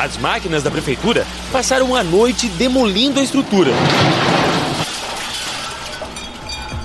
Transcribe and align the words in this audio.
As 0.00 0.16
máquinas 0.16 0.62
da 0.62 0.70
prefeitura 0.70 1.26
passaram 1.52 1.94
a 1.94 2.02
noite 2.02 2.48
demolindo 2.48 3.20
a 3.20 3.22
estrutura. 3.22 3.70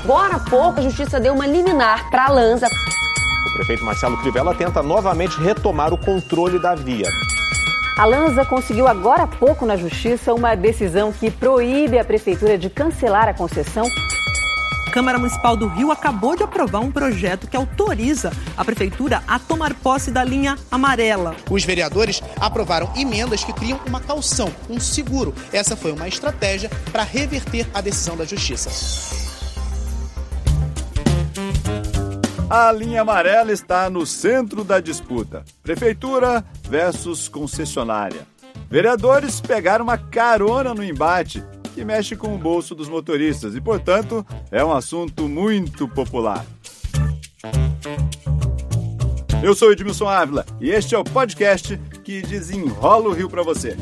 Agora 0.03 0.35
há 0.35 0.39
pouco, 0.39 0.81
a 0.81 0.83
justiça 0.83 1.17
deu 1.17 1.33
uma 1.33 1.47
liminar 1.47 2.09
para 2.09 2.25
a 2.25 2.29
Lanza. 2.29 2.67
O 2.67 3.53
prefeito 3.53 3.85
Marcelo 3.85 4.17
Crivella 4.17 4.53
tenta 4.53 4.83
novamente 4.83 5.39
retomar 5.39 5.93
o 5.93 5.97
controle 5.97 6.59
da 6.59 6.75
via. 6.75 7.07
A 7.97 8.03
Lanza 8.03 8.43
conseguiu 8.43 8.85
agora 8.85 9.23
há 9.23 9.27
pouco 9.27 9.65
na 9.65 9.77
justiça 9.77 10.33
uma 10.33 10.53
decisão 10.53 11.13
que 11.13 11.31
proíbe 11.31 11.97
a 11.97 12.03
prefeitura 12.03 12.57
de 12.57 12.69
cancelar 12.69 13.29
a 13.29 13.33
concessão 13.33 13.89
Câmara 14.95 15.19
Municipal 15.19 15.57
do 15.57 15.67
Rio 15.67 15.91
acabou 15.91 16.37
de 16.37 16.43
aprovar 16.43 16.79
um 16.79 16.89
projeto 16.89 17.49
que 17.49 17.57
autoriza 17.57 18.31
a 18.55 18.63
prefeitura 18.63 19.21
a 19.27 19.37
tomar 19.37 19.73
posse 19.73 20.09
da 20.09 20.23
linha 20.23 20.57
amarela. 20.71 21.35
Os 21.51 21.65
vereadores 21.65 22.23
aprovaram 22.39 22.89
emendas 22.95 23.43
que 23.43 23.51
criam 23.51 23.77
uma 23.85 23.99
calção, 23.99 24.49
um 24.69 24.79
seguro. 24.79 25.35
Essa 25.51 25.75
foi 25.75 25.91
uma 25.91 26.07
estratégia 26.07 26.69
para 26.93 27.03
reverter 27.03 27.67
a 27.73 27.81
decisão 27.81 28.15
da 28.15 28.23
justiça. 28.23 28.69
A 32.49 32.71
linha 32.71 33.01
amarela 33.01 33.51
está 33.51 33.89
no 33.89 34.05
centro 34.05 34.63
da 34.63 34.79
disputa. 34.79 35.43
Prefeitura 35.61 36.41
versus 36.69 37.27
concessionária. 37.27 38.25
Vereadores 38.69 39.41
pegaram 39.41 39.83
uma 39.83 39.97
carona 39.97 40.73
no 40.73 40.81
embate 40.81 41.43
que 41.75 41.83
mexe 41.83 42.15
com 42.15 42.33
o 42.33 42.37
bolso 42.37 42.73
dos 42.73 42.87
motoristas 42.87 43.53
e, 43.53 43.59
portanto, 43.59 44.25
é 44.49 44.63
um 44.63 44.71
assunto 44.71 45.27
muito 45.27 45.89
popular. 45.89 46.45
Eu 49.43 49.53
sou 49.53 49.73
Edmilson 49.73 50.07
Ávila 50.07 50.45
e 50.61 50.71
este 50.71 50.95
é 50.95 50.97
o 50.97 51.03
podcast 51.03 51.77
que 52.01 52.21
desenrola 52.21 53.09
o 53.09 53.11
Rio 53.11 53.29
para 53.29 53.43
você. 53.43 53.75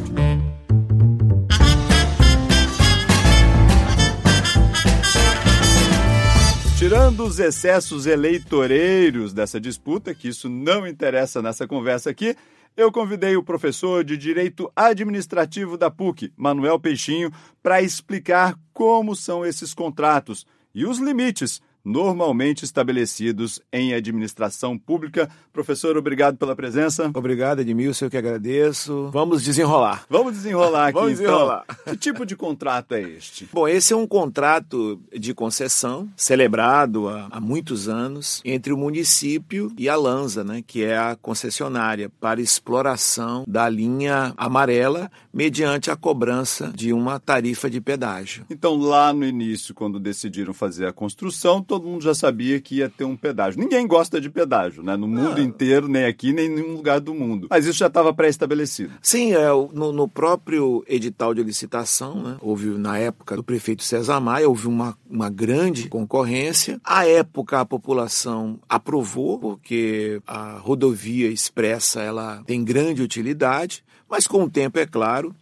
Tirando 6.79 7.23
os 7.23 7.37
excessos 7.37 8.07
eleitoreiros 8.07 9.33
dessa 9.33 9.61
disputa, 9.61 10.15
que 10.15 10.29
isso 10.29 10.49
não 10.49 10.87
interessa 10.87 11.43
nessa 11.43 11.67
conversa 11.67 12.09
aqui, 12.09 12.35
eu 12.75 12.91
convidei 12.91 13.37
o 13.37 13.43
professor 13.43 14.03
de 14.03 14.17
Direito 14.17 14.71
Administrativo 14.75 15.77
da 15.77 15.91
PUC, 15.91 16.33
Manuel 16.35 16.79
Peixinho, 16.79 17.31
para 17.61 17.81
explicar 17.81 18.55
como 18.73 19.15
são 19.15 19.45
esses 19.45 19.73
contratos 19.73 20.45
e 20.73 20.85
os 20.85 20.97
limites 20.97 21.61
normalmente 21.83 22.63
estabelecidos 22.63 23.59
em 23.71 23.93
administração 23.93 24.77
pública. 24.77 25.29
Professor, 25.51 25.97
obrigado 25.97 26.37
pela 26.37 26.55
presença. 26.55 27.11
Obrigado, 27.13 27.59
Edmilson, 27.59 28.05
eu 28.05 28.09
que 28.09 28.17
agradeço. 28.17 29.09
Vamos 29.11 29.43
desenrolar. 29.43 30.05
Vamos 30.09 30.33
desenrolar 30.33 30.87
aqui, 30.87 30.99
Vamos 30.99 31.11
desenrolar. 31.11 31.65
Então. 31.69 31.93
Que 31.93 31.97
tipo 31.97 32.25
de 32.25 32.35
contrato 32.35 32.93
é 32.93 33.01
este? 33.01 33.49
Bom, 33.51 33.67
esse 33.67 33.93
é 33.93 33.95
um 33.95 34.07
contrato 34.07 35.01
de 35.17 35.33
concessão 35.33 36.09
celebrado 36.15 37.09
há, 37.09 37.27
há 37.29 37.39
muitos 37.39 37.89
anos 37.89 38.41
entre 38.45 38.71
o 38.71 38.77
município 38.77 39.71
e 39.77 39.89
a 39.89 39.95
Lanza, 39.95 40.43
né, 40.43 40.63
que 40.65 40.83
é 40.83 40.97
a 40.97 41.15
concessionária 41.15 42.09
para 42.19 42.41
exploração 42.41 43.43
da 43.47 43.67
linha 43.67 44.33
amarela 44.37 45.11
mediante 45.33 45.89
a 45.89 45.95
cobrança 45.95 46.71
de 46.75 46.93
uma 46.93 47.19
tarifa 47.19 47.69
de 47.69 47.81
pedágio. 47.81 48.45
Então, 48.49 48.77
lá 48.77 49.11
no 49.11 49.25
início, 49.25 49.73
quando 49.73 49.99
decidiram 49.99 50.53
fazer 50.53 50.85
a 50.85 50.93
construção, 50.93 51.61
todo 51.61 51.87
mundo 51.87 52.03
já 52.03 52.13
sabia 52.13 52.61
que 52.61 52.75
ia 52.75 52.89
ter 52.89 53.03
um 53.03 53.17
pedágio. 53.17 53.59
Ninguém 53.59 53.87
gosta 53.87 54.21
de 54.21 54.29
pedágio, 54.29 54.83
né? 54.83 54.95
No 54.95 55.07
mundo 55.07 55.39
ah. 55.39 55.41
inteiro, 55.41 55.87
nem 55.87 56.05
aqui, 56.05 56.31
nem 56.31 56.45
em 56.45 56.55
nenhum 56.55 56.73
lugar 56.75 56.99
do 56.99 57.13
mundo. 57.13 57.47
Mas 57.49 57.65
isso 57.65 57.79
já 57.79 57.87
estava 57.87 58.13
pré-estabelecido. 58.13 58.93
Sim, 59.01 59.33
é, 59.33 59.47
no, 59.73 59.91
no, 59.91 60.07
próprio 60.07 60.83
edital 60.87 61.33
de 61.33 61.41
licitação, 61.41 62.21
né? 62.21 62.37
houve, 62.41 62.67
na 62.67 62.97
época 62.97 63.35
do 63.35 63.43
prefeito 63.43 63.83
César 63.83 64.19
Maia, 64.19 64.47
houve 64.47 64.67
uma, 64.67 64.95
uma 65.09 65.29
grande 65.29 65.89
concorrência. 65.89 66.79
À 66.83 67.07
época, 67.07 67.59
a 67.59 67.65
população 67.65 68.59
aprovou, 68.69 69.39
porque 69.39 70.21
a 70.27 70.57
rodovia 70.59 71.29
expressa 71.29 72.01
ela 72.01 72.43
tem 72.45 72.63
grande 72.63 73.01
utilidade, 73.01 73.83
mas 74.13 74.27
com 74.27 74.43
o 74.43 74.49
tempo, 74.49 74.77
é 74.77 74.85
claro, 74.85 75.35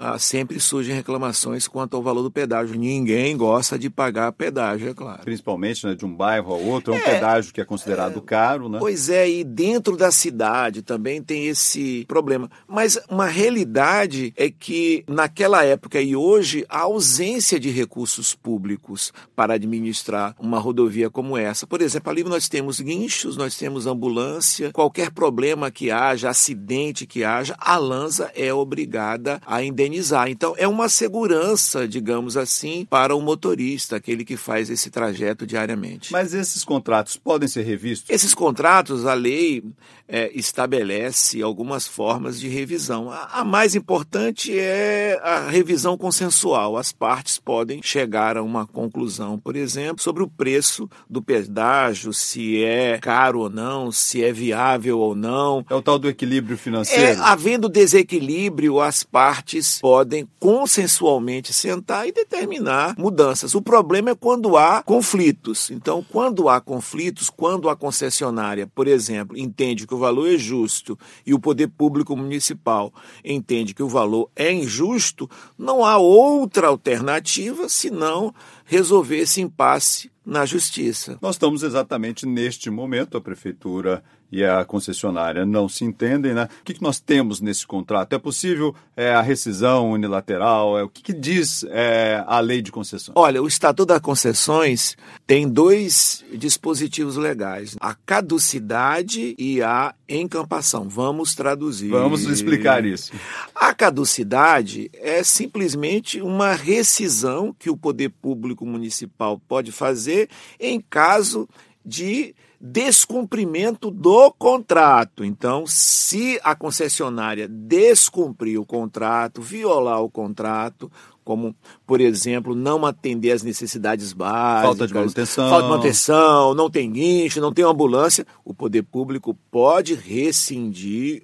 ah, 0.00 0.18
sempre 0.18 0.60
surgem 0.60 0.94
reclamações 0.94 1.66
quanto 1.66 1.96
ao 1.96 2.02
valor 2.02 2.22
do 2.22 2.30
pedágio. 2.30 2.78
Ninguém 2.78 3.36
gosta 3.36 3.76
de 3.76 3.90
pagar 3.90 4.30
pedágio, 4.32 4.90
é 4.90 4.94
claro. 4.94 5.22
Principalmente 5.22 5.84
né, 5.84 5.94
de 5.94 6.06
um 6.06 6.14
bairro 6.14 6.52
ao 6.52 6.62
outro, 6.62 6.94
é 6.94 6.96
um 6.96 7.00
é, 7.00 7.14
pedágio 7.14 7.52
que 7.52 7.60
é 7.60 7.64
considerado 7.64 8.18
é, 8.18 8.22
caro, 8.22 8.68
né? 8.68 8.78
Pois 8.78 9.08
é, 9.08 9.28
e 9.28 9.42
dentro 9.42 9.96
da 9.96 10.12
cidade 10.12 10.82
também 10.82 11.20
tem 11.20 11.48
esse 11.48 12.04
problema. 12.06 12.48
Mas 12.68 12.98
uma 13.10 13.26
realidade 13.26 14.32
é 14.36 14.48
que 14.48 15.04
naquela 15.08 15.64
época 15.64 16.00
e 16.00 16.14
hoje 16.14 16.64
a 16.68 16.82
ausência 16.82 17.58
de 17.58 17.70
recursos 17.70 18.34
públicos 18.34 19.12
para 19.34 19.54
administrar 19.54 20.34
uma 20.38 20.58
rodovia 20.58 21.10
como 21.10 21.36
essa. 21.36 21.66
Por 21.66 21.82
exemplo, 21.82 22.10
ali 22.10 22.22
nós 22.22 22.48
temos 22.48 22.80
guinchos, 22.80 23.36
nós 23.36 23.56
temos 23.56 23.86
ambulância, 23.86 24.70
qualquer 24.72 25.10
problema 25.10 25.70
que 25.70 25.90
haja, 25.90 26.30
acidente 26.30 27.04
que 27.06 27.24
haja, 27.24 27.56
a 27.58 27.76
Lanza 27.76 28.30
é 28.36 28.54
obrigada 28.54 29.40
a 29.44 29.62
indenizar 29.62 29.87
indenizar. 29.88 30.28
Então, 30.28 30.54
é 30.56 30.68
uma 30.68 30.88
segurança, 30.88 31.88
digamos 31.88 32.36
assim, 32.36 32.86
para 32.88 33.16
o 33.16 33.20
motorista, 33.20 33.96
aquele 33.96 34.24
que 34.24 34.36
faz 34.36 34.70
esse 34.70 34.90
trajeto 34.90 35.46
diariamente. 35.46 36.12
Mas 36.12 36.34
esses 36.34 36.64
contratos 36.64 37.16
podem 37.16 37.48
ser 37.48 37.62
revistos? 37.62 38.08
Esses 38.10 38.34
contratos, 38.34 39.06
a 39.06 39.14
lei 39.14 39.64
é, 40.06 40.30
estabelece 40.34 41.42
algumas 41.42 41.86
formas 41.86 42.40
de 42.40 42.48
revisão. 42.48 43.10
A, 43.10 43.40
a 43.40 43.44
mais 43.44 43.74
importante 43.74 44.58
é 44.58 45.18
a 45.22 45.48
revisão 45.48 45.98
consensual. 45.98 46.76
As 46.76 46.92
partes 46.92 47.38
podem 47.38 47.82
chegar 47.82 48.36
a 48.36 48.42
uma 48.42 48.66
conclusão, 48.66 49.38
por 49.38 49.56
exemplo, 49.56 50.02
sobre 50.02 50.22
o 50.22 50.28
preço 50.28 50.88
do 51.08 51.20
pedágio, 51.20 52.12
se 52.12 52.62
é 52.62 52.98
caro 52.98 53.40
ou 53.40 53.50
não, 53.50 53.90
se 53.90 54.22
é 54.24 54.32
viável 54.32 54.98
ou 54.98 55.14
não. 55.14 55.64
É 55.68 55.74
o 55.74 55.82
tal 55.82 55.98
do 55.98 56.08
equilíbrio 56.08 56.56
financeiro? 56.56 57.02
É, 57.02 57.16
havendo 57.24 57.68
desequilíbrio, 57.68 58.80
as 58.80 59.02
partes 59.02 59.77
podem 59.80 60.28
consensualmente 60.38 61.52
sentar 61.52 62.06
e 62.08 62.12
determinar 62.12 62.94
mudanças. 62.98 63.54
O 63.54 63.62
problema 63.62 64.10
é 64.10 64.14
quando 64.14 64.56
há 64.56 64.82
conflitos. 64.82 65.70
Então, 65.70 66.04
quando 66.10 66.48
há 66.48 66.60
conflitos, 66.60 67.30
quando 67.30 67.68
a 67.68 67.76
concessionária, 67.76 68.66
por 68.66 68.86
exemplo, 68.86 69.36
entende 69.36 69.86
que 69.86 69.94
o 69.94 69.98
valor 69.98 70.28
é 70.28 70.36
justo 70.36 70.98
e 71.24 71.34
o 71.34 71.38
poder 71.38 71.68
público 71.68 72.16
municipal 72.16 72.92
entende 73.24 73.74
que 73.74 73.82
o 73.82 73.88
valor 73.88 74.30
é 74.34 74.52
injusto, 74.52 75.28
não 75.56 75.84
há 75.84 75.98
outra 75.98 76.68
alternativa 76.68 77.68
senão 77.68 78.34
resolver 78.68 79.16
esse 79.16 79.40
impasse 79.40 80.10
na 80.24 80.44
justiça. 80.44 81.18
Nós 81.22 81.36
estamos 81.36 81.62
exatamente 81.62 82.26
neste 82.26 82.68
momento, 82.68 83.16
a 83.16 83.20
prefeitura 83.20 84.04
e 84.30 84.44
a 84.44 84.62
concessionária 84.62 85.46
não 85.46 85.66
se 85.70 85.86
entendem, 85.86 86.34
né? 86.34 86.46
O 86.60 86.64
que, 86.64 86.74
que 86.74 86.82
nós 86.82 87.00
temos 87.00 87.40
nesse 87.40 87.66
contrato? 87.66 88.12
É 88.12 88.18
possível 88.18 88.74
é, 88.94 89.14
a 89.14 89.22
rescisão 89.22 89.90
unilateral? 89.90 90.78
É, 90.78 90.82
o 90.82 90.88
que, 90.88 91.02
que 91.02 91.14
diz 91.14 91.64
é, 91.70 92.22
a 92.26 92.40
lei 92.40 92.60
de 92.60 92.70
concessões? 92.70 93.16
Olha, 93.16 93.42
o 93.42 93.48
Estatuto 93.48 93.86
das 93.86 94.02
Concessões 94.02 94.98
tem 95.28 95.46
dois 95.46 96.24
dispositivos 96.32 97.16
legais: 97.16 97.76
a 97.78 97.94
caducidade 97.94 99.36
e 99.38 99.60
a 99.62 99.94
encampação. 100.08 100.88
Vamos 100.88 101.34
traduzir. 101.34 101.90
Vamos 101.90 102.22
explicar 102.24 102.82
isso. 102.86 103.12
A 103.54 103.74
caducidade 103.74 104.90
é 104.94 105.22
simplesmente 105.22 106.22
uma 106.22 106.54
rescisão 106.54 107.54
que 107.58 107.68
o 107.68 107.76
poder 107.76 108.08
público 108.08 108.64
municipal 108.64 109.38
pode 109.46 109.70
fazer 109.70 110.30
em 110.58 110.80
caso 110.80 111.46
de 111.84 112.34
descumprimento 112.60 113.90
do 113.90 114.32
contrato. 114.32 115.24
Então, 115.24 115.64
se 115.66 116.40
a 116.42 116.54
concessionária 116.54 117.46
descumprir 117.46 118.60
o 118.60 118.66
contrato, 118.66 119.40
violar 119.40 120.02
o 120.02 120.10
contrato, 120.10 120.90
como, 121.24 121.54
por 121.86 122.00
exemplo, 122.00 122.54
não 122.54 122.84
atender 122.86 123.32
às 123.32 123.42
necessidades 123.42 124.12
básicas, 124.12 124.64
falta 124.64 124.86
de 124.86 124.94
manutenção, 124.94 125.50
falta 125.50 125.64
de 125.64 125.70
manutenção 125.70 126.54
não 126.54 126.70
tem 126.70 126.90
guincho, 126.90 127.40
não 127.40 127.52
tem 127.52 127.64
ambulância, 127.64 128.26
o 128.44 128.54
poder 128.54 128.82
público 128.82 129.36
pode 129.50 129.94
rescindir 129.94 131.22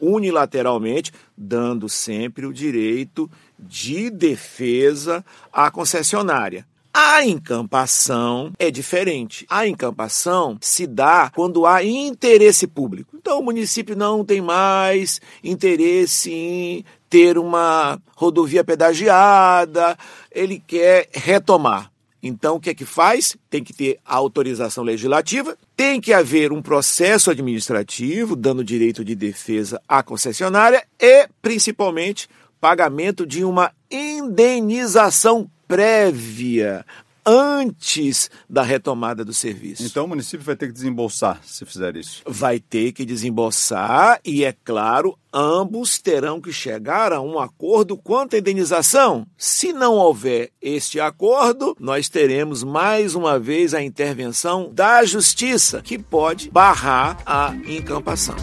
unilateralmente, 0.00 1.12
dando 1.36 1.88
sempre 1.88 2.46
o 2.46 2.52
direito 2.52 3.30
de 3.58 4.10
defesa 4.10 5.24
à 5.52 5.70
concessionária. 5.70 6.66
A 7.06 7.22
encampação 7.22 8.50
é 8.58 8.70
diferente. 8.70 9.44
A 9.50 9.68
encampação 9.68 10.56
se 10.58 10.86
dá 10.86 11.30
quando 11.34 11.66
há 11.66 11.84
interesse 11.84 12.66
público. 12.66 13.14
Então, 13.14 13.40
o 13.40 13.44
município 13.44 13.94
não 13.94 14.24
tem 14.24 14.40
mais 14.40 15.20
interesse 15.44 16.32
em 16.32 16.84
ter 17.10 17.36
uma 17.36 18.00
rodovia 18.16 18.64
pedagiada, 18.64 19.98
ele 20.32 20.62
quer 20.66 21.10
retomar. 21.12 21.92
Então, 22.22 22.56
o 22.56 22.60
que 22.60 22.70
é 22.70 22.74
que 22.74 22.86
faz? 22.86 23.36
Tem 23.50 23.62
que 23.62 23.74
ter 23.74 23.98
a 24.02 24.16
autorização 24.16 24.82
legislativa, 24.82 25.58
tem 25.76 26.00
que 26.00 26.10
haver 26.10 26.52
um 26.52 26.62
processo 26.62 27.30
administrativo 27.30 28.34
dando 28.34 28.64
direito 28.64 29.04
de 29.04 29.14
defesa 29.14 29.78
à 29.86 30.02
concessionária 30.02 30.82
e, 30.98 31.28
principalmente, 31.42 32.30
pagamento 32.58 33.26
de 33.26 33.44
uma 33.44 33.72
indenização 33.90 35.50
prévia 35.74 36.86
antes 37.26 38.30
da 38.48 38.62
retomada 38.62 39.24
do 39.24 39.34
serviço. 39.34 39.82
Então 39.82 40.04
o 40.04 40.08
município 40.08 40.46
vai 40.46 40.54
ter 40.54 40.68
que 40.68 40.72
desembolsar 40.72 41.40
se 41.42 41.64
fizer 41.64 41.96
isso. 41.96 42.22
Vai 42.24 42.60
ter 42.60 42.92
que 42.92 43.04
desembolsar 43.04 44.20
e, 44.24 44.44
é 44.44 44.54
claro, 44.64 45.18
ambos 45.32 45.98
terão 45.98 46.40
que 46.40 46.52
chegar 46.52 47.12
a 47.12 47.20
um 47.20 47.40
acordo 47.40 47.96
quanto 47.96 48.36
à 48.36 48.38
indenização. 48.38 49.26
Se 49.36 49.72
não 49.72 49.94
houver 49.94 50.50
este 50.62 51.00
acordo, 51.00 51.74
nós 51.80 52.08
teremos 52.08 52.62
mais 52.62 53.16
uma 53.16 53.36
vez 53.36 53.74
a 53.74 53.82
intervenção 53.82 54.70
da 54.72 55.04
justiça, 55.04 55.82
que 55.82 55.98
pode 55.98 56.50
barrar 56.50 57.18
a 57.26 57.52
encampação. 57.66 58.36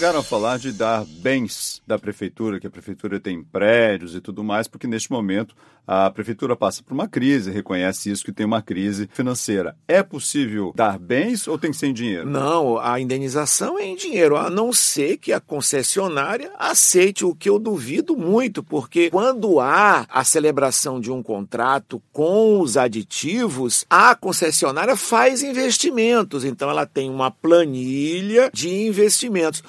Chegaram 0.00 0.20
a 0.20 0.24
falar 0.24 0.58
de 0.58 0.72
dar 0.72 1.04
bens 1.04 1.82
da 1.86 1.98
prefeitura, 1.98 2.58
que 2.58 2.66
a 2.66 2.70
prefeitura 2.70 3.20
tem 3.20 3.44
prédios 3.44 4.14
e 4.14 4.20
tudo 4.22 4.42
mais, 4.42 4.66
porque 4.66 4.86
neste 4.86 5.12
momento 5.12 5.54
a 5.86 6.10
prefeitura 6.10 6.56
passa 6.56 6.82
por 6.82 6.94
uma 6.94 7.06
crise, 7.06 7.50
reconhece 7.50 8.10
isso 8.10 8.24
que 8.24 8.32
tem 8.32 8.46
uma 8.46 8.62
crise 8.62 9.10
financeira. 9.12 9.76
É 9.86 10.02
possível 10.02 10.72
dar 10.74 10.98
bens 10.98 11.46
ou 11.46 11.58
tem 11.58 11.70
que 11.70 11.76
ser 11.76 11.88
em 11.88 11.92
dinheiro? 11.92 12.26
Não, 12.26 12.78
a 12.78 12.98
indenização 12.98 13.78
é 13.78 13.84
em 13.84 13.94
dinheiro, 13.94 14.36
a 14.36 14.48
não 14.48 14.72
ser 14.72 15.18
que 15.18 15.34
a 15.34 15.40
concessionária 15.40 16.50
aceite, 16.58 17.26
o 17.26 17.34
que 17.34 17.50
eu 17.50 17.58
duvido 17.58 18.16
muito, 18.16 18.62
porque 18.62 19.10
quando 19.10 19.60
há 19.60 20.06
a 20.08 20.24
celebração 20.24 20.98
de 20.98 21.10
um 21.10 21.22
contrato 21.22 22.02
com 22.10 22.58
os 22.60 22.78
aditivos, 22.78 23.84
a 23.90 24.14
concessionária 24.14 24.96
faz 24.96 25.42
investimentos, 25.42 26.42
então 26.42 26.70
ela 26.70 26.86
tem 26.86 27.10
uma 27.10 27.30
planilha 27.30 28.50
de 28.50 28.86
investimentos. 28.86 29.62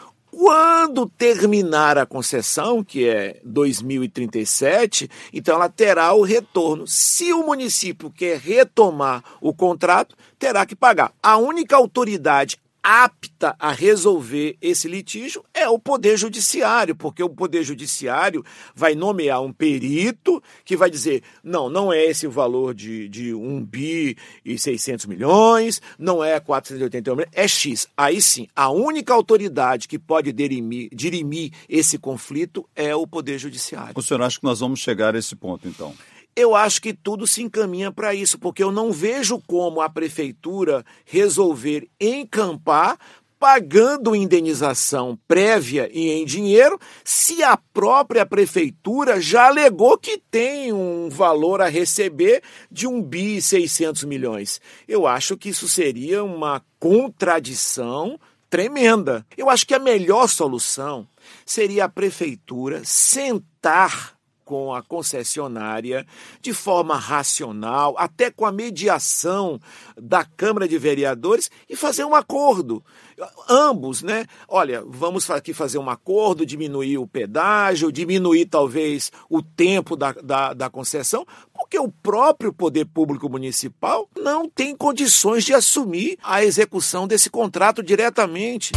Quando 0.43 1.07
terminar 1.07 1.99
a 1.99 2.05
concessão, 2.07 2.83
que 2.83 3.07
é 3.07 3.39
2037, 3.43 5.07
então 5.31 5.53
ela 5.53 5.69
terá 5.69 6.11
o 6.13 6.23
retorno. 6.23 6.87
Se 6.87 7.31
o 7.31 7.45
município 7.45 8.09
quer 8.09 8.39
retomar 8.39 9.23
o 9.39 9.53
contrato, 9.53 10.15
terá 10.39 10.65
que 10.65 10.75
pagar. 10.75 11.13
A 11.21 11.37
única 11.37 11.75
autoridade 11.75 12.57
apta 12.83 13.55
a 13.59 13.71
resolver 13.71 14.57
esse 14.61 14.87
litígio 14.87 15.43
é 15.53 15.67
o 15.69 15.77
Poder 15.77 16.17
Judiciário, 16.17 16.95
porque 16.95 17.23
o 17.23 17.29
Poder 17.29 17.63
Judiciário 17.63 18.43
vai 18.75 18.95
nomear 18.95 19.41
um 19.41 19.53
perito 19.53 20.41
que 20.65 20.75
vai 20.75 20.89
dizer: 20.89 21.23
não, 21.43 21.69
não 21.69 21.93
é 21.93 22.03
esse 22.03 22.25
o 22.25 22.31
valor 22.31 22.73
de, 22.73 23.07
de 23.07 23.33
1 23.33 23.63
bi 23.65 24.17
e 24.43 24.57
600 24.57 25.05
milhões, 25.05 25.81
não 25.97 26.23
é 26.23 26.39
481 26.39 27.15
milhões, 27.15 27.31
é 27.33 27.47
X. 27.47 27.87
Aí 27.95 28.21
sim, 28.21 28.47
a 28.55 28.69
única 28.69 29.13
autoridade 29.13 29.87
que 29.87 29.99
pode 29.99 30.31
dirimir, 30.31 30.89
dirimir 30.91 31.51
esse 31.69 31.97
conflito 31.97 32.67
é 32.75 32.95
o 32.95 33.05
Poder 33.05 33.37
Judiciário. 33.37 33.93
O 33.95 34.01
senhor 34.01 34.21
acha 34.21 34.39
que 34.39 34.45
nós 34.45 34.59
vamos 34.59 34.79
chegar 34.79 35.15
a 35.15 35.19
esse 35.19 35.35
ponto, 35.35 35.67
então? 35.67 35.93
Eu 36.35 36.55
acho 36.55 36.81
que 36.81 36.93
tudo 36.93 37.27
se 37.27 37.41
encaminha 37.41 37.91
para 37.91 38.13
isso, 38.13 38.39
porque 38.39 38.63
eu 38.63 38.71
não 38.71 38.91
vejo 38.91 39.41
como 39.47 39.81
a 39.81 39.89
prefeitura 39.89 40.85
resolver 41.05 41.87
encampar 41.99 42.97
pagando 43.41 44.15
indenização 44.15 45.17
prévia 45.27 45.89
e 45.91 46.11
em 46.11 46.23
dinheiro, 46.25 46.79
se 47.03 47.41
a 47.41 47.57
própria 47.57 48.23
prefeitura 48.23 49.19
já 49.19 49.47
alegou 49.47 49.97
que 49.97 50.21
tem 50.29 50.71
um 50.71 51.09
valor 51.09 51.59
a 51.59 51.67
receber 51.67 52.43
de 52.71 52.85
um 52.85 53.01
bi 53.01 53.41
600 53.41 54.03
milhões. 54.03 54.61
Eu 54.87 55.07
acho 55.07 55.35
que 55.35 55.49
isso 55.49 55.67
seria 55.67 56.23
uma 56.23 56.63
contradição 56.79 58.19
tremenda. 58.47 59.25
Eu 59.35 59.49
acho 59.49 59.65
que 59.65 59.73
a 59.73 59.79
melhor 59.79 60.27
solução 60.27 61.07
seria 61.43 61.85
a 61.85 61.89
prefeitura 61.89 62.83
sentar 62.85 64.20
com 64.45 64.73
a 64.73 64.81
concessionária 64.81 66.05
de 66.41 66.53
forma 66.53 66.95
racional, 66.95 67.95
até 67.97 68.29
com 68.29 68.45
a 68.45 68.51
mediação 68.51 69.59
da 69.97 70.23
Câmara 70.23 70.67
de 70.67 70.77
Vereadores 70.77 71.49
e 71.69 71.75
fazer 71.75 72.05
um 72.05 72.15
acordo. 72.15 72.83
Ambos, 73.47 74.01
né? 74.01 74.25
Olha, 74.47 74.83
vamos 74.85 75.29
aqui 75.29 75.53
fazer 75.53 75.77
um 75.77 75.89
acordo, 75.89 76.45
diminuir 76.45 76.97
o 76.97 77.07
pedágio, 77.07 77.91
diminuir 77.91 78.47
talvez 78.47 79.11
o 79.29 79.41
tempo 79.41 79.95
da, 79.95 80.11
da, 80.11 80.53
da 80.53 80.69
concessão, 80.69 81.25
porque 81.53 81.77
o 81.77 81.89
próprio 81.89 82.51
poder 82.51 82.85
público 82.85 83.29
municipal 83.29 84.09
não 84.17 84.49
tem 84.49 84.75
condições 84.75 85.43
de 85.43 85.53
assumir 85.53 86.17
a 86.23 86.43
execução 86.43 87.07
desse 87.07 87.29
contrato 87.29 87.83
diretamente. 87.83 88.71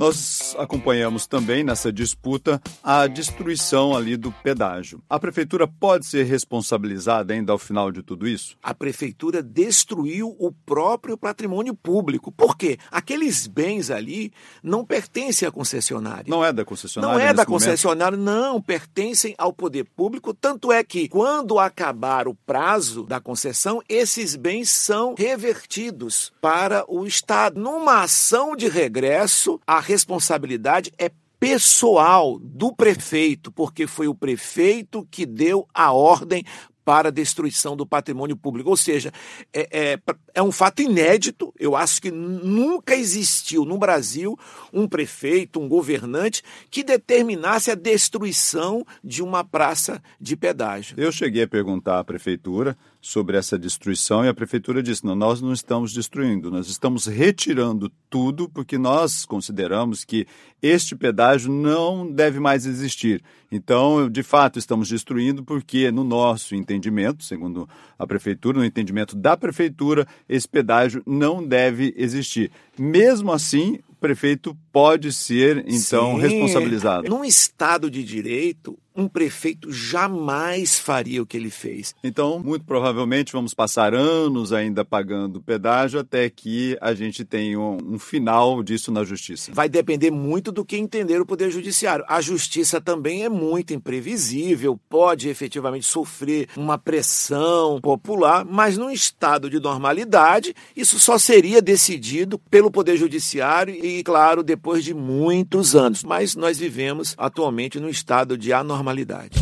Nós 0.00 0.56
acompanhamos 0.58 1.26
também 1.26 1.62
nessa 1.62 1.92
disputa 1.92 2.58
a 2.82 3.06
destruição 3.06 3.94
ali 3.94 4.16
do 4.16 4.32
pedágio. 4.32 5.02
A 5.10 5.18
prefeitura 5.20 5.68
pode 5.68 6.06
ser 6.06 6.24
responsabilizada 6.24 7.34
ainda 7.34 7.52
ao 7.52 7.58
final 7.58 7.92
de 7.92 8.02
tudo 8.02 8.26
isso? 8.26 8.56
A 8.62 8.72
prefeitura 8.72 9.42
destruiu 9.42 10.34
o 10.38 10.50
próprio 10.50 11.18
patrimônio 11.18 11.74
público. 11.74 12.32
Por 12.32 12.56
quê? 12.56 12.78
Aqueles 12.90 13.46
bens 13.46 13.90
ali 13.90 14.32
não 14.62 14.86
pertencem 14.86 15.46
à 15.46 15.52
concessionária. 15.52 16.24
Não 16.28 16.42
é 16.42 16.50
da 16.50 16.64
concessionária? 16.64 17.18
Não 17.18 17.22
é 17.22 17.34
da 17.34 17.44
concessionária, 17.44 18.16
momento? 18.16 18.34
não. 18.34 18.62
Pertencem 18.62 19.34
ao 19.36 19.52
poder 19.52 19.84
público. 19.84 20.32
Tanto 20.32 20.72
é 20.72 20.82
que, 20.82 21.10
quando 21.10 21.58
acabar 21.58 22.26
o 22.26 22.34
prazo 22.34 23.02
da 23.02 23.20
concessão, 23.20 23.82
esses 23.86 24.34
bens 24.34 24.70
são 24.70 25.14
revertidos 25.14 26.32
para 26.40 26.86
o 26.88 27.06
Estado. 27.06 27.60
Numa 27.60 28.04
ação 28.04 28.56
de 28.56 28.66
regresso, 28.66 29.60
a 29.66 29.89
responsabilidade 29.90 30.92
é 30.96 31.10
pessoal 31.38 32.38
do 32.38 32.72
prefeito, 32.72 33.50
porque 33.50 33.86
foi 33.86 34.06
o 34.06 34.14
prefeito 34.14 35.06
que 35.10 35.24
deu 35.24 35.66
a 35.72 35.92
ordem 35.92 36.44
para 36.84 37.08
a 37.08 37.12
destruição 37.12 37.76
do 37.76 37.86
patrimônio 37.86 38.36
público. 38.36 38.70
Ou 38.70 38.76
seja, 38.76 39.12
é, 39.52 39.68
é, 39.70 39.98
é, 40.34 40.42
um 40.42 40.52
fato 40.52 40.82
inédito. 40.82 41.52
Eu 41.58 41.76
acho 41.76 42.00
que 42.00 42.10
nunca 42.10 42.94
existiu 42.94 43.64
no 43.64 43.78
Brasil 43.78 44.38
um 44.72 44.86
prefeito, 44.86 45.60
um 45.60 45.68
governante, 45.68 46.42
que 46.70 46.82
determinasse 46.82 47.70
a 47.70 47.74
destruição 47.74 48.84
de 49.02 49.22
uma 49.22 49.44
praça 49.44 50.02
de 50.20 50.36
pedágio. 50.36 50.94
Eu 50.98 51.12
cheguei 51.12 51.42
a 51.42 51.48
perguntar 51.48 51.98
à 51.98 52.04
prefeitura 52.04 52.76
sobre 53.00 53.36
essa 53.36 53.58
destruição 53.58 54.24
e 54.24 54.28
a 54.28 54.34
prefeitura 54.34 54.82
disse: 54.82 55.04
não, 55.04 55.14
nós 55.14 55.40
não 55.40 55.52
estamos 55.52 55.92
destruindo, 55.92 56.50
nós 56.50 56.68
estamos 56.68 57.06
retirando 57.06 57.90
tudo 58.10 58.48
porque 58.48 58.76
nós 58.76 59.24
consideramos 59.24 60.04
que 60.04 60.26
este 60.60 60.94
pedágio 60.94 61.50
não 61.50 62.10
deve 62.10 62.38
mais 62.38 62.66
existir. 62.66 63.22
Então, 63.50 64.08
de 64.08 64.22
fato, 64.22 64.58
estamos 64.58 64.88
destruindo 64.88 65.42
porque, 65.42 65.90
no 65.90 66.04
nosso 66.04 66.54
entendimento, 66.54 67.24
segundo 67.24 67.68
a 67.98 68.06
prefeitura, 68.06 68.58
no 68.58 68.64
entendimento 68.64 69.16
da 69.16 69.36
prefeitura, 69.36 70.06
esse 70.30 70.48
pedágio 70.48 71.02
não 71.04 71.44
deve 71.44 71.92
existir. 71.96 72.52
Mesmo 72.78 73.32
assim, 73.32 73.80
o 73.88 73.94
prefeito 73.96 74.56
pode 74.72 75.12
ser, 75.12 75.64
então, 75.66 76.14
Sim, 76.14 76.20
responsabilizado. 76.20 77.08
Num 77.08 77.24
Estado 77.24 77.90
de 77.90 78.04
Direito, 78.04 78.78
um 79.00 79.08
prefeito 79.08 79.72
jamais 79.72 80.78
faria 80.78 81.22
o 81.22 81.26
que 81.26 81.36
ele 81.36 81.50
fez. 81.50 81.94
Então, 82.04 82.38
muito 82.38 82.64
provavelmente 82.64 83.32
vamos 83.32 83.54
passar 83.54 83.94
anos 83.94 84.52
ainda 84.52 84.84
pagando 84.84 85.40
pedágio 85.40 85.98
até 85.98 86.28
que 86.28 86.76
a 86.80 86.92
gente 86.92 87.24
tenha 87.24 87.58
um, 87.58 87.78
um, 87.94 87.98
final 87.98 88.62
disso 88.62 88.92
na 88.92 89.02
justiça. 89.02 89.52
Vai 89.54 89.68
depender 89.68 90.10
muito 90.10 90.52
do 90.52 90.64
que 90.64 90.76
entender 90.76 91.20
o 91.20 91.26
Poder 91.26 91.50
Judiciário. 91.50 92.04
A 92.06 92.20
justiça 92.20 92.80
também 92.80 93.24
é 93.24 93.28
muito 93.28 93.72
imprevisível, 93.72 94.78
pode 94.88 95.28
efetivamente 95.28 95.86
sofrer 95.86 96.48
uma 96.56 96.76
pressão 96.76 97.80
popular, 97.80 98.44
mas 98.44 98.76
num 98.76 98.90
estado 98.90 99.48
de 99.48 99.58
normalidade, 99.58 100.54
isso 100.76 100.98
só 100.98 101.16
seria 101.16 101.62
decidido 101.62 102.38
pelo 102.38 102.70
Poder 102.70 102.96
Judiciário 102.96 103.74
e, 103.74 104.02
claro, 104.02 104.42
depois 104.42 104.84
de 104.84 104.92
muitos 104.92 105.74
anos. 105.74 106.04
Mas 106.04 106.36
nós 106.36 106.58
vivemos 106.58 107.14
atualmente 107.16 107.80
num 107.80 107.88
estado 107.88 108.36
de 108.36 108.52
anormalidade 108.52 108.89
normalidade. 108.90 109.38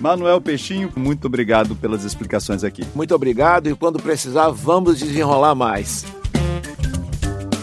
Manuel 0.00 0.40
Peixinho, 0.40 0.92
muito 0.94 1.26
obrigado 1.26 1.74
pelas 1.74 2.04
explicações 2.04 2.62
aqui. 2.62 2.84
Muito 2.94 3.14
obrigado 3.14 3.68
e 3.68 3.74
quando 3.74 4.00
precisar, 4.00 4.48
vamos 4.50 4.98
desenrolar 4.98 5.54
mais. 5.54 6.04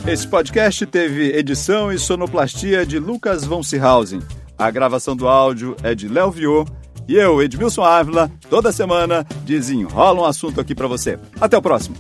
Esse 0.06 0.28
podcast 0.28 0.86
teve 0.86 1.32
edição 1.32 1.92
e 1.92 1.98
sonoplastia 1.98 2.86
de 2.86 3.00
Lucas 3.00 3.46
von 3.46 3.64
Seehausen. 3.64 4.22
A 4.58 4.70
gravação 4.70 5.16
do 5.16 5.28
áudio 5.28 5.76
é 5.82 5.96
de 5.96 6.08
Léo 6.08 6.30
Viô 6.30 6.66
e 7.08 7.16
eu, 7.16 7.42
Edmilson 7.42 7.84
Ávila, 7.84 8.32
toda 8.50 8.72
semana 8.72 9.26
desenrola 9.46 10.22
um 10.22 10.26
assunto 10.26 10.60
aqui 10.60 10.76
para 10.76 10.88
você. 10.88 11.18
Até 11.40 11.58
o 11.58 11.62
próximo. 11.62 11.96